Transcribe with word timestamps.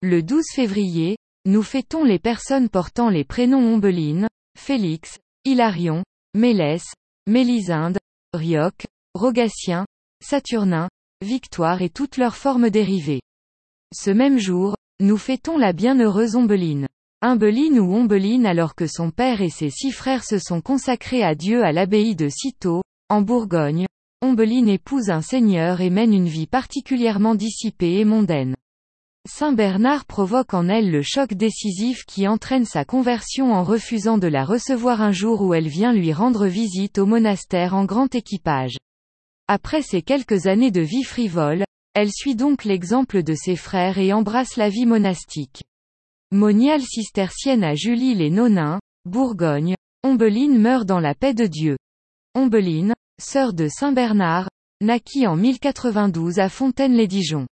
Le 0.00 0.22
12 0.22 0.44
février, 0.54 1.16
nous 1.44 1.64
fêtons 1.64 2.04
les 2.04 2.20
personnes 2.20 2.68
portant 2.68 3.08
les 3.08 3.24
prénoms 3.24 3.74
Ombeline, 3.74 4.28
Félix, 4.56 5.18
Hilarion, 5.44 6.04
Mélès, 6.34 6.84
Mélisinde, 7.26 7.98
Rioc, 8.32 8.86
Rogatien, 9.14 9.86
Saturnin, 10.24 10.88
Victoire 11.20 11.82
et 11.82 11.90
toutes 11.90 12.16
leurs 12.16 12.36
formes 12.36 12.70
dérivées. 12.70 13.22
Ce 13.92 14.12
même 14.12 14.38
jour, 14.38 14.76
nous 15.00 15.16
fêtons 15.16 15.58
la 15.58 15.72
bienheureuse 15.72 16.36
Ombeline. 16.36 16.86
Humbeline 17.20 17.80
ou 17.80 17.92
Ombeline 17.92 18.46
alors 18.46 18.76
que 18.76 18.86
son 18.86 19.10
père 19.10 19.42
et 19.42 19.50
ses 19.50 19.70
six 19.70 19.90
frères 19.90 20.22
se 20.22 20.38
sont 20.38 20.60
consacrés 20.60 21.24
à 21.24 21.34
Dieu 21.34 21.64
à 21.64 21.72
l'abbaye 21.72 22.14
de 22.14 22.28
Cîteaux, 22.28 22.82
en 23.08 23.20
Bourgogne, 23.20 23.86
Ombeline 24.22 24.68
épouse 24.68 25.10
un 25.10 25.22
seigneur 25.22 25.80
et 25.80 25.90
mène 25.90 26.14
une 26.14 26.28
vie 26.28 26.46
particulièrement 26.46 27.34
dissipée 27.34 27.98
et 27.98 28.04
mondaine. 28.04 28.54
Saint 29.26 29.52
Bernard 29.52 30.06
provoque 30.06 30.54
en 30.54 30.68
elle 30.68 30.90
le 30.90 31.02
choc 31.02 31.34
décisif 31.34 32.04
qui 32.06 32.26
entraîne 32.26 32.64
sa 32.64 32.84
conversion 32.84 33.52
en 33.52 33.62
refusant 33.62 34.18
de 34.18 34.26
la 34.26 34.44
recevoir 34.44 35.02
un 35.02 35.12
jour 35.12 35.42
où 35.42 35.54
elle 35.54 35.68
vient 35.68 35.92
lui 35.92 36.12
rendre 36.12 36.46
visite 36.46 36.98
au 36.98 37.06
monastère 37.06 37.74
en 37.74 37.84
grand 37.84 38.14
équipage. 38.14 38.76
Après 39.46 39.82
ces 39.82 40.02
quelques 40.02 40.46
années 40.46 40.70
de 40.70 40.80
vie 40.80 41.04
frivole, 41.04 41.64
elle 41.94 42.10
suit 42.10 42.36
donc 42.36 42.64
l'exemple 42.64 43.22
de 43.22 43.34
ses 43.34 43.56
frères 43.56 43.98
et 43.98 44.12
embrasse 44.12 44.56
la 44.56 44.68
vie 44.68 44.86
monastique. 44.86 45.62
Moniale 46.30 46.82
cistercienne 46.82 47.64
à 47.64 47.74
Julie 47.74 48.14
les 48.14 48.30
Nonins, 48.30 48.80
Bourgogne, 49.04 49.74
Ombeline 50.04 50.58
meurt 50.58 50.86
dans 50.86 51.00
la 51.00 51.14
paix 51.14 51.34
de 51.34 51.46
Dieu. 51.46 51.76
Ombeline, 52.34 52.94
sœur 53.20 53.52
de 53.52 53.68
Saint 53.68 53.92
Bernard, 53.92 54.48
naquit 54.80 55.26
en 55.26 55.36
1092 55.36 56.38
à 56.38 56.48
Fontaine-les-Dijon. 56.48 57.46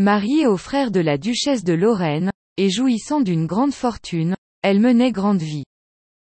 Mariée 0.00 0.46
au 0.46 0.56
frère 0.56 0.92
de 0.92 1.00
la 1.00 1.18
duchesse 1.18 1.64
de 1.64 1.72
Lorraine, 1.72 2.30
et 2.56 2.70
jouissant 2.70 3.20
d'une 3.20 3.46
grande 3.46 3.74
fortune, 3.74 4.36
elle 4.62 4.78
menait 4.78 5.10
grande 5.10 5.42
vie. 5.42 5.64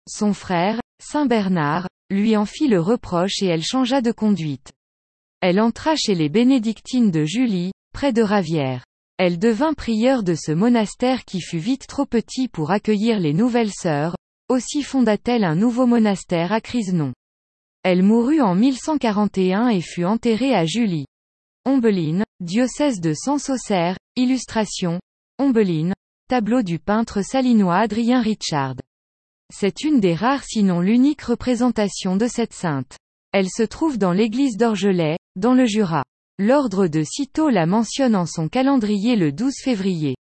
Son 0.09 0.33
frère, 0.33 0.81
Saint 1.01 1.27
Bernard, 1.27 1.87
lui 2.11 2.37
en 2.37 2.47
fit 2.47 2.67
le 2.67 2.81
reproche 2.81 3.43
et 3.43 3.47
elle 3.47 3.62
changea 3.62 4.01
de 4.01 4.11
conduite. 4.11 4.73
Elle 5.41 5.61
entra 5.61 5.95
chez 5.95 6.17
les 6.17 6.29
bénédictines 6.29 7.12
de 7.12 7.25
Julie, 7.25 7.71
près 7.95 8.12
de 8.12 8.23
Ravière. 8.23 8.85
Elle 9.19 9.39
devint 9.39 9.73
prieure 9.73 10.25
de 10.25 10.34
ce 10.34 10.51
monastère 10.51 11.25
qui 11.25 11.41
fut 11.41 11.59
vite 11.59 11.87
trop 11.87 12.07
petit 12.07 12.49
pour 12.49 12.73
accueillir 12.73 13.21
les 13.21 13.34
nouvelles 13.34 13.73
sœurs, 13.73 14.17
aussi 14.49 14.83
fonda-t-elle 14.83 15.45
un 15.45 15.55
nouveau 15.55 15.87
monastère 15.87 16.53
à 16.53 16.61
Crisnon. 16.61 17.12
Elle 17.84 18.03
mourut 18.03 18.41
en 18.41 18.57
1141 18.57 19.69
et 19.69 19.81
fut 19.81 20.05
enterrée 20.05 20.57
à 20.57 20.67
Julie. 20.67 21.07
Ombeline, 21.66 22.25
diocèse 22.41 23.00
de 23.00 23.12
Sens-Auxerre, 23.12 23.98
illustration, 24.16 24.98
Ombeline, 25.39 25.92
tableau 26.27 26.62
du 26.62 26.78
peintre 26.78 27.20
salinois 27.20 27.77
Adrien 27.77 28.22
Richard. 28.22 28.77
C'est 29.53 29.83
une 29.83 30.00
des 30.00 30.14
rares 30.14 30.44
sinon 30.44 30.81
l'unique 30.81 31.20
représentation 31.20 32.16
de 32.16 32.28
cette 32.28 32.55
sainte. 32.55 32.97
Elle 33.33 33.50
se 33.50 33.62
trouve 33.62 33.98
dans 33.98 34.12
l'église 34.12 34.56
d'Orgelais, 34.56 35.19
dans 35.36 35.53
le 35.53 35.66
Jura. 35.66 36.03
L'ordre 36.38 36.86
de 36.86 37.03
Cîteaux 37.05 37.50
la 37.50 37.66
mentionne 37.66 38.16
en 38.16 38.25
son 38.25 38.48
calendrier 38.48 39.14
le 39.14 39.31
12 39.31 39.53
février. 39.62 40.16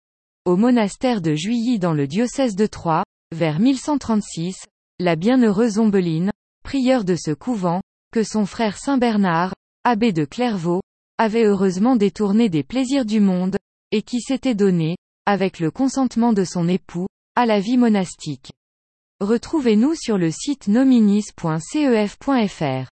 Au 0.45 0.57
monastère 0.57 1.21
de 1.21 1.37
Juilly 1.37 1.79
dans 1.79 1.95
le 1.95 2.09
diocèse 2.09 2.57
de 2.57 2.67
Troyes, 2.67 3.05
vers 3.33 3.61
1136, 3.61 4.57
la 4.99 5.15
bienheureuse 5.15 5.79
Ombeline, 5.79 6.33
prieure 6.65 7.05
de 7.05 7.15
ce 7.15 7.31
couvent, 7.31 7.81
que 8.13 8.25
son 8.25 8.45
frère 8.45 8.77
Saint 8.77 8.99
Bernard, 8.99 9.55
abbé 9.85 10.13
de 10.13 10.25
Clairvaux, 10.25 10.81
avait 11.19 11.45
heureusement 11.45 11.97
détourné 11.97 12.49
des 12.49 12.63
plaisirs 12.63 13.05
du 13.05 13.21
monde, 13.21 13.59
et 13.91 14.03
qui 14.03 14.21
s'était 14.21 14.55
donné, 14.55 14.97
avec 15.27 15.61
le 15.61 15.71
consentement 15.71 16.33
de 16.33 16.45
son 16.45 16.69
époux, 16.69 17.09
à 17.35 17.45
la 17.45 17.61
vie 17.61 17.77
monastique. 17.77 18.53
Retrouvez-nous 19.21 19.95
sur 19.95 20.17
le 20.17 20.31
site 20.31 20.69
nominis.cef.fr. 20.69 22.89